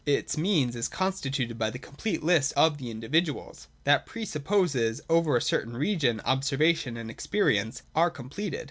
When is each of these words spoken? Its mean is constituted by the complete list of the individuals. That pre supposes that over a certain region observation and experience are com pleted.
Its 0.07 0.35
mean 0.35 0.75
is 0.75 0.87
constituted 0.87 1.59
by 1.59 1.69
the 1.69 1.77
complete 1.77 2.23
list 2.23 2.51
of 2.57 2.79
the 2.79 2.89
individuals. 2.89 3.67
That 3.83 4.07
pre 4.07 4.25
supposes 4.25 4.97
that 4.97 5.05
over 5.13 5.37
a 5.37 5.41
certain 5.43 5.77
region 5.77 6.19
observation 6.21 6.97
and 6.97 7.11
experience 7.11 7.83
are 7.93 8.09
com 8.09 8.31
pleted. 8.31 8.59